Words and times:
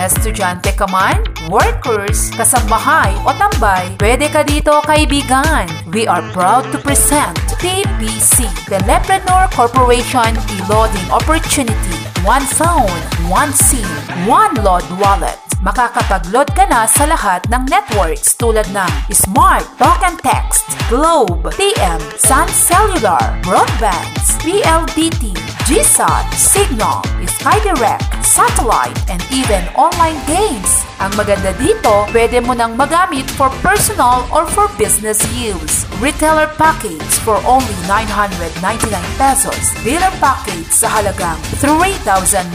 Estudyante 0.00 0.72
ka 0.72 0.88
man, 0.88 1.20
workers, 1.52 2.32
kasambahay 2.32 3.12
o 3.28 3.36
tambay, 3.36 3.84
pwede 4.00 4.32
ka 4.32 4.40
dito 4.40 4.80
kaibigan. 4.88 5.68
We 5.92 6.08
are 6.08 6.24
proud 6.32 6.72
to 6.72 6.80
present 6.80 7.36
TPC, 7.60 8.48
Telepreneur 8.64 9.52
Corporation 9.52 10.32
E-Loading 10.56 11.04
Opportunity. 11.12 12.00
One 12.24 12.48
phone, 12.48 12.96
one 13.28 13.52
SIM, 13.52 13.84
one 14.24 14.56
load 14.64 14.88
wallet. 14.96 15.36
Makakapag-load 15.60 16.48
ka 16.56 16.64
na 16.72 16.88
sa 16.88 17.04
lahat 17.04 17.44
ng 17.52 17.68
networks 17.68 18.32
tulad 18.40 18.64
ng 18.72 18.88
Smart, 19.12 19.68
Talk 19.76 20.00
and 20.00 20.16
Text, 20.24 20.64
Globe, 20.88 21.52
TM, 21.52 22.00
Sun 22.16 22.48
Cellular, 22.48 23.20
Broadbands, 23.44 24.40
PLDT, 24.40 25.36
GSAT, 25.68 26.24
Signal, 26.32 27.04
SkyDirect, 27.28 28.19
Satellite, 28.30 28.94
and 29.10 29.18
even 29.34 29.66
online 29.74 30.14
games. 30.30 30.86
Ang 31.02 31.10
maganda 31.18 31.50
dito, 31.58 32.06
pwede 32.14 32.38
mo 32.38 32.54
nang 32.54 32.78
magamit 32.78 33.26
for 33.34 33.50
personal 33.58 34.22
or 34.30 34.46
for 34.46 34.70
business 34.78 35.18
use. 35.34 35.82
Retailer 35.98 36.46
package 36.54 37.10
for 37.26 37.42
only 37.42 37.74
999 37.90 38.86
pesos. 39.18 39.74
Dealer 39.82 40.14
package 40.22 40.70
sa 40.70 40.86
halagang 40.86 41.34
3,998 41.58 42.54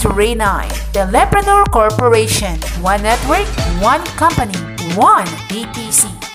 0916-418-8639. 0.00 0.92
Telepreneur 0.92 1.64
Corporation. 1.70 2.56
One 2.82 3.02
network, 3.02 3.46
one 3.82 4.02
company, 4.16 4.56
one 4.96 5.26
TPC. 5.48 6.29